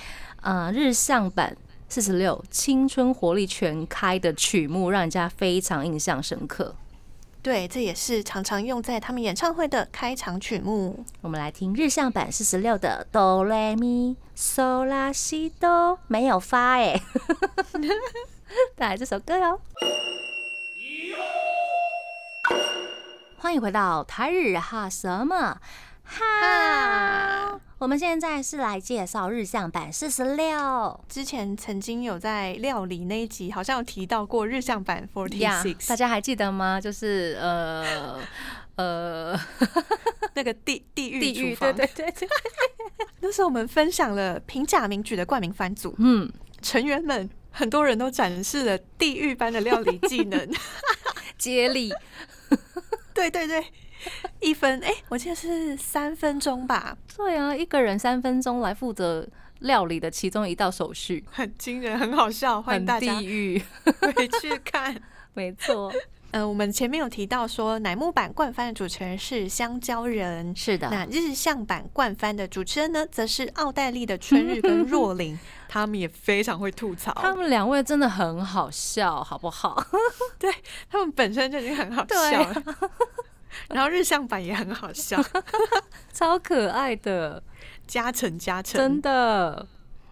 [0.41, 1.57] 呃，日向版
[1.91, 6.73] 四十六青春活力全开的曲目，让人家非常印象深刻。
[7.41, 11.03] 对，这也是常常用在他们演唱会的开场曲目。
[11.19, 17.01] 我们来听日向版四十六的哆来咪嗦啦西哆，没有发哎，
[18.77, 19.59] 带来这首歌哟。
[23.35, 25.59] 欢迎回到台日哈什么
[26.05, 27.59] 哈？
[27.81, 31.03] 我们现在是来介绍日向版四十六。
[31.09, 36.79] 之前曾经有在料理那一集，好像有提到过日向版 Forty Six，大家还记得吗？
[36.79, 38.19] 就是呃
[38.75, 39.39] 呃，
[40.35, 42.29] 那个地地狱地狱，对对对对，
[43.21, 50.47] 那时候我们分享了平假名举的冠名番组，嗯，成员们很多人都展示了地狱般的料理技能。
[51.35, 51.91] 接力，
[53.15, 53.65] 对对对，
[54.39, 59.27] 一分哎、我记得是三分钟吧，对啊，一个人三分钟来负责
[59.59, 63.63] 料理的其中一道手续，很惊人，很好笑，欢迎大家地狱，
[64.15, 64.95] 回去看。
[65.33, 65.89] 没错，
[66.31, 75.39] 呃，我们前面有提到说，乃木坂冠番的主持人是香蕉人，是的，那日向版冠番的主持人呢，则是奥黛丽的春日跟若琳，
[75.69, 79.81] 他们也非常会吐槽，他们两位真的很好笑，好不好？
[80.37, 80.53] 对
[80.89, 82.63] 他们本身就已经很好笑了，
[83.69, 85.21] 然后日向版也很好笑，
[86.13, 87.41] 超可爱的，
[87.87, 88.79] 加成加成。
[88.79, 89.67] 真的。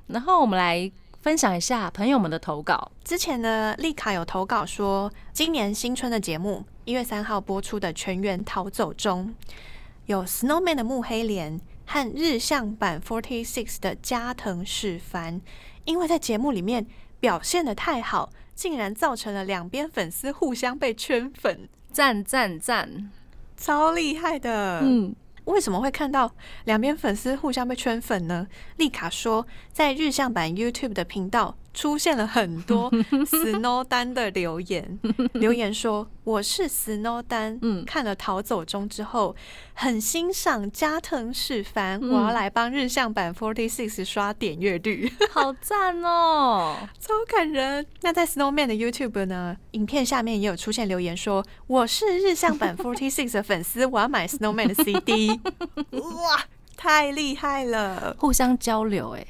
[0.07, 2.91] 然后我们来分享一下朋友们的投稿。
[3.03, 9.35] 之前呢，丽卡有投稿说，今年新春的节目一月三号播出的《全员逃走中》，
[10.07, 15.41] 有 Snowman 的木黑莲和日向版 Forty Six 的加藤史凡，
[15.85, 16.87] 因为在节目里面
[17.19, 23.11] 表现的太好，竟然造成了两边粉丝互相被圈粉，赞赞赞！
[23.59, 24.79] 超厉害的。
[24.81, 25.13] 嗯，
[25.45, 26.31] 为什么会看到
[26.65, 28.47] 两边粉丝互相被圈粉呢？
[28.77, 32.91] 丽卡说，在日向版 YouTube 的频道出现了很多
[33.31, 34.99] Snow 丹的留言，
[35.31, 39.33] 留言说我是 Snow 丹，嗯看了《逃走中》之后，
[39.73, 46.75] 很欣赏加藤史帆，嗯我要来帮日向版 Forty Six 刷点阅率， 好赞哦！
[46.99, 47.85] 超感人。
[48.01, 55.29] 那在 Snowman 的 YouTube 呢，影片下面也有出现留言说，我是日向版 Forty Six 的粉丝，我要买 Snowman 的 CD，
[55.91, 56.43] 哇，
[56.75, 58.13] 太厉害了！
[58.19, 59.25] 互相交流、哎，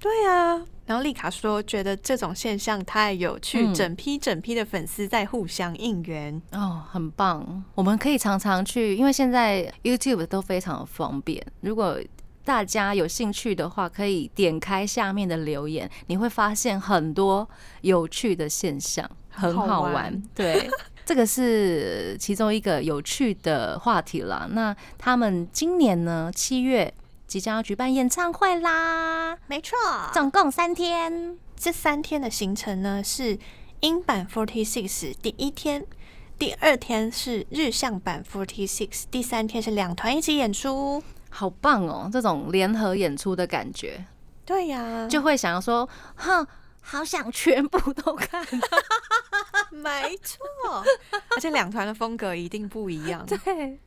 [0.00, 6.40] 对啊，然后丽卡说，觉得这种现象太有趣，嗯整批整批的粉丝在互相应援。
[6.52, 7.62] 哦，很棒！
[7.74, 11.44] 我们可以常常去，因为现在 YouTube 都非常的方便。
[11.60, 12.00] 如果
[12.42, 17.46] 大家有兴趣的话，可以点开下面的留言，你会发现很多
[17.82, 20.22] 有趣的现象，很好玩好玩。
[20.34, 20.68] 对，
[21.04, 24.48] 这个是其中一个有趣的话题啦。
[24.50, 26.92] 那他们今年呢，七月
[27.30, 29.78] 即将要举办演唱会啦，没错，
[30.12, 31.38] 总共三天。
[31.56, 33.38] 这三天的行程呢是
[33.78, 35.86] 英版 Forty Six 第一天，
[36.36, 41.00] 第二天是日向版 Forty Six，第三天是两团一起演出。
[41.30, 42.10] 好棒哦！
[42.12, 44.04] 这种联合演出的感觉，
[44.44, 46.44] 对呀、就会想要说，哼，
[46.80, 48.44] 好想全部都看。
[49.70, 50.84] 没错，
[51.36, 53.78] 而且两团的风格一定不一样， 对，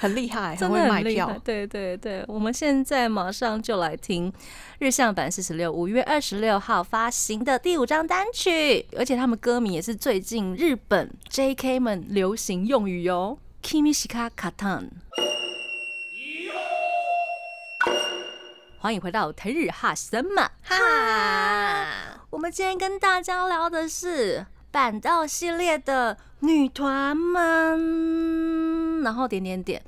[0.00, 1.40] 很厉害，真很会卖的很厉害票。
[1.44, 4.32] 对对对，我们现在马上就来听
[4.78, 11.78] 日向版四十六五月二十六号发行的第五张单曲，而且他们歌名也是最近日本 J.K.
[11.78, 13.38] 们流行用语哟。
[13.62, 14.88] Kimishika Katan。
[18.78, 29.82] 欢迎回到台日哈什么哈，我们今天跟大家聊的是板道系列的女团们，然后点点点，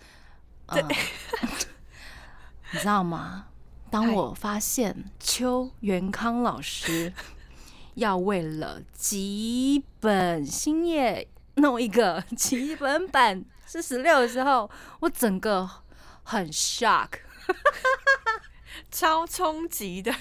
[0.67, 0.83] 对、
[2.73, 3.47] 你知道吗？
[3.91, 7.13] 当我发现邱元康老师
[7.95, 15.69] 要为了几本兴业弄一个 几本版四十六的时候，我整个
[16.23, 17.09] 很 shock，
[18.93, 20.15] 超冲击的。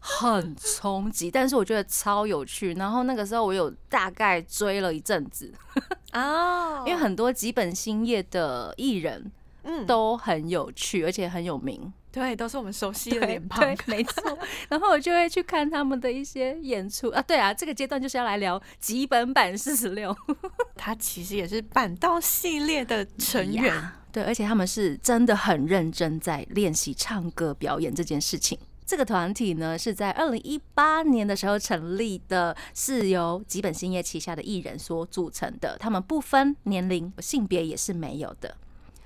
[0.00, 2.74] 很冲击，但是我觉得超有趣。
[2.74, 5.50] 然后那个时候我有大概追了一阵子，
[6.12, 9.30] 哦 因为很多吉本兴业的艺人
[9.62, 11.92] 嗯都很有趣，而且很有名。
[12.10, 14.38] 对，都是我们熟悉的对脸庞对。， 没错。
[14.68, 17.20] 然后我就会去看他们的一些演出啊。
[17.22, 20.16] 对啊，这个阶段就是要来聊几本版四十六
[20.74, 23.66] 他其实也是板道系列的成员。
[23.66, 28.58] 呀对，而且他们是真的很认真在练习唱歌表演这件事情。
[28.86, 35.76] 这个团体呢是在二零一八年的时候成立的，是由吉本兴业旗下的艺人所组成的。
[35.78, 38.56] 他们不分年龄、性别也是没有的，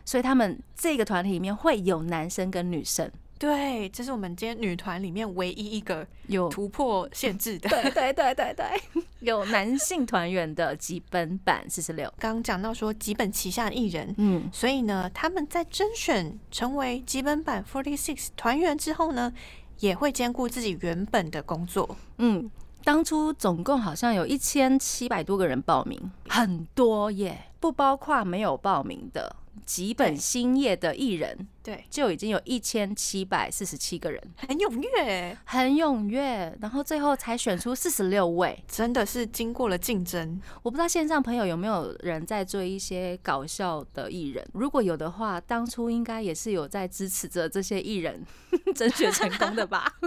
[0.04, 7.68] 所以他们这个团体里面会有男生跟女生，对，这是我们今天女团里面唯一一个有突破限制的。
[7.68, 12.12] 对对对对对， 有男性团员的基本版四十六。
[12.18, 19.32] 刚刚讲到说吉本旗下的艺人，嗯，所以呢，他们在甄选成为基本版 Forty Six 团员之后呢，
[19.80, 21.96] 也会兼顾自己原本的工作。
[22.18, 22.48] 嗯，
[22.84, 29.34] 当初总共好像有一千七百多个人报名，很多耶，不包括没有报名的。
[29.64, 38.60] 几本对兴业的艺人对，就已经有一千七百四十七个人，很踊跃，很踊跃，然后最后才选出四十六位。
[38.66, 40.40] 真的是经过了竞争。
[40.62, 48.24] 我不知道线上朋友有没有人在追一些搞笑的艺人，如果有的话，当初应该也是有在支持着这些艺人
[48.74, 50.00] 甄选成功的吧？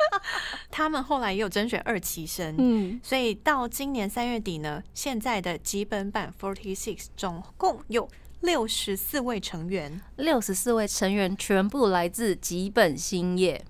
[0.70, 2.54] 他们后来也有甄选二期生。
[2.58, 8.08] 嗯，所以到今年三月底呢，现在的基本版 Forty Six 总共有
[8.42, 13.64] 六十四位成员，六十四位成员全部来自吉本兴业。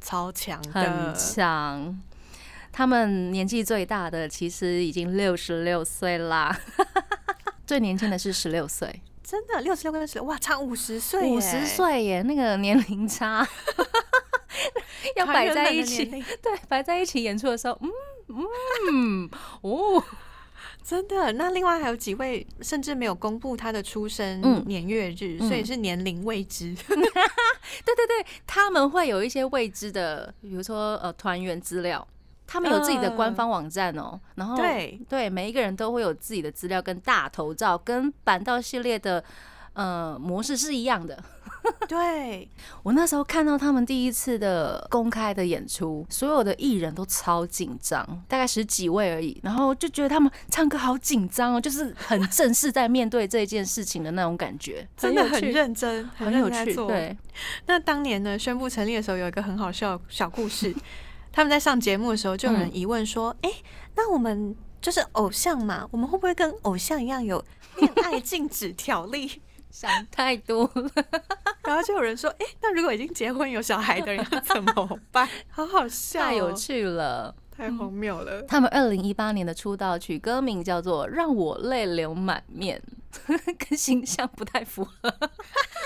[0.00, 1.14] 超强很。
[1.14, 2.00] 强。
[2.70, 6.56] 他们年纪最大的其实已经六十六岁啦，
[7.66, 9.60] 最年轻的是十六岁，真的？
[9.60, 13.46] 六十六跟十哇，差五十岁，五十，岁耶，那个年龄差。
[15.16, 16.04] 要摆在一起，
[16.42, 17.78] 对，摆在一起演出的时候，
[18.28, 18.44] 嗯
[18.90, 19.30] 嗯
[19.62, 20.02] 哦，
[20.84, 21.32] 真的。
[21.32, 26.74] 那另外还有几位甚至没有公布他的出生嗯年月日，嗯所以是年龄未知。
[26.84, 32.06] 对对对，他们会有一些未知的，比如说呃团员资料。
[32.46, 39.24] 他们有自己的官方网站哦，然后对对，每一个人都会有自己的资料跟大头照，跟板道系列的
[39.72, 41.18] 呃模式是一样的。
[41.88, 42.48] 对，
[42.82, 56.74] 我那时候看到他们第一次的公开的演出，所有的艺人都超紧张，大概十几位而已，然后就觉得他们唱歌好紧张哦，就是很正式在面对这件事情的那种感觉， 真的很，认真，很有趣。
[56.74, 57.16] 对，
[57.66, 60.74] 那当年呢，宣布成立的时候，有一个很好笑的小故事。
[61.32, 63.50] 他们在上节目的时候，就有人疑问说：“哎、
[63.96, 67.44] 那我们就是偶像嘛，我们会不会跟偶像一样有
[67.78, 69.42] 恋爱禁止条例
[69.74, 70.90] 想太多了。
[71.66, 77.34] ”然后就有人说：“哎、那如果已经结婚有小孩的人要怎么办？” 好好笑、太有，趣了！
[77.56, 78.42] 太荒谬了。
[78.42, 82.80] 他们二零一八年的出道曲歌名叫做《让我泪流满面》，
[83.68, 85.12] 跟形象不太符合，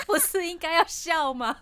[0.05, 1.55] 不是应该要笑吗？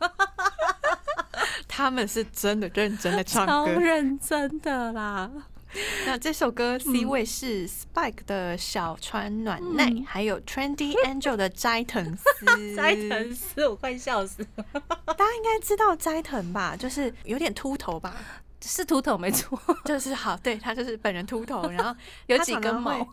[1.68, 3.72] 他们是真的认真的唱超歌。
[3.72, 5.30] 认真的啦！
[6.06, 12.76] 那这首歌 C 位是 Spike 的小川暖奈，嗯还有 Trendy Angel 的斋藤司。
[12.76, 14.66] 斋藤司， 我快笑死了。
[15.06, 16.76] 大家应该知道斋藤吧？
[16.76, 18.16] 就是有点秃头吧？
[18.60, 23.08] 是秃头没错，就是好，对他就是本人秃头，然后有他几根毛。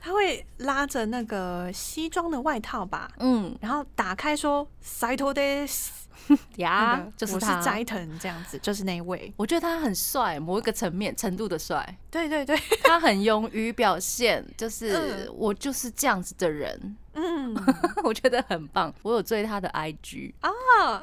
[0.00, 6.05] 他会拉着那个西装的外套吧，嗯然后打开说 “Saito des”，那
[6.56, 7.58] 呀就是他。
[7.58, 9.32] 是斋藤这样子，就是那一位。
[9.36, 15.34] 我觉得他很帅，某一个层面程度的帅，对对对，他很勇于表现， 就是嗯。
[15.36, 17.54] 我就是这样子的人，嗯。
[18.04, 18.92] 我觉得很棒。
[19.02, 20.50] 我有追他的 IG，啊，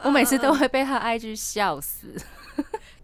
[0.04, 2.16] 我每次都嗯会被他 IG 笑死，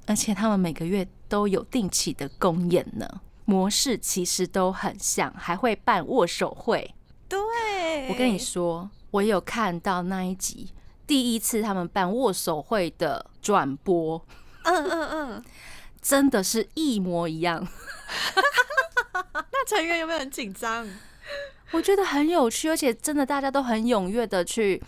[0.06, 3.08] 而且他们每个月都有定期的公演呢，
[3.46, 6.94] 模式其实都很像，还会办握手会。
[7.28, 10.72] 对，我跟你说，我有看到那一集，
[11.10, 14.24] 第一次他们办握手会的转播，
[14.62, 15.44] 嗯嗯嗯，
[16.00, 17.68] 真的是一模一样，
[19.34, 20.88] 那成员有没有很紧张？
[21.72, 24.80] 我觉得很有趣，而且真的大家都很踊跃的去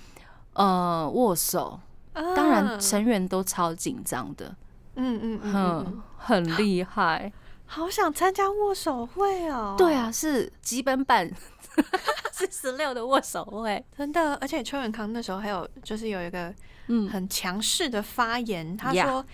[0.54, 1.80] 呃握手，
[2.14, 4.56] 当然嗯成员都超紧张的，
[4.98, 7.34] 嗯嗯嗯嗯，嗯，很厉害。
[7.66, 9.74] 好想参加握手会哦。
[9.76, 11.32] 对，啊，是基本版
[12.34, 16.54] 是十六的握手会，真的，而且邱永康那时候还有就是有一个
[16.88, 19.26] 嗯，很强势的发言，他说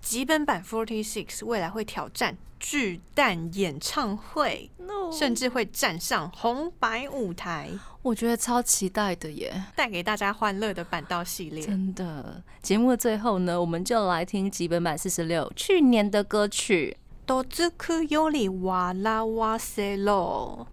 [0.00, 4.70] 基本版 Forty Six 未来会挑战巨蛋演唱会，
[5.12, 7.70] 甚至会站上红白舞台，
[8.02, 9.64] 我觉得超期待的耶！
[9.74, 11.62] 带给大家欢乐的板道系列。
[11.64, 16.96] 真的，节目的最后呢，我们就来听基本版四十六去年的歌曲。
[17.26, 20.68] 都只可有你哇啦哇塞喽！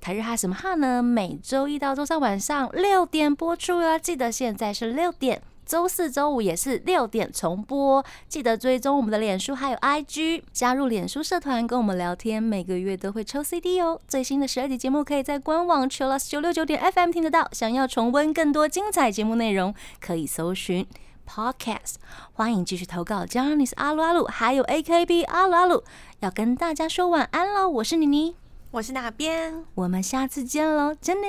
[0.00, 1.02] 台日哈什么哈呢？
[1.02, 5.42] 每周一到周三晚上六点播出哦，记得现在是六点。
[5.64, 14.00] 周四周五也是六点重播，记得追踪我们的脸书还有 IG，加入脸书社团跟我们聊天，每个月都会抽 CD 哦。
[14.06, 17.48] 最新的十二集节目可以在官网 chillus 九六九点 FM 听得到。
[17.50, 20.86] 想要重温更多精彩节目内容，可以搜寻
[21.28, 21.94] Podcast。
[22.34, 25.82] 欢迎继续投稿 j a n i c e 阿鲁阿鲁，还有 AKB 阿鲁阿鲁，
[26.20, 27.68] 要跟大家说晚安喽。
[27.68, 28.36] 我是妮妮，
[28.70, 29.54] 我是哪边？
[29.74, 31.26] 我们下次见喽，真的，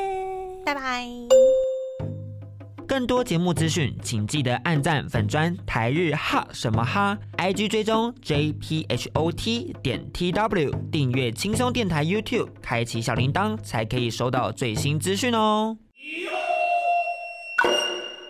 [0.66, 1.08] 拜拜。
[2.86, 15.78] 更多节目资讯，请记得按赞粉砖台日哈什么哈，IG 追踪 JPHOT 点 TW，订阅轻松电台 YouTube，开启小铃铛才可以收到最新资讯哦。